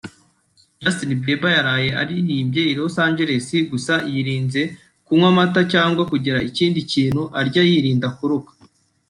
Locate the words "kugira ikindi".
6.11-6.79